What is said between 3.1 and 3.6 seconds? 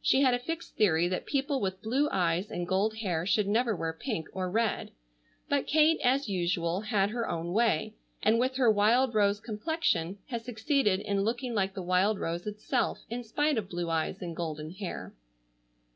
should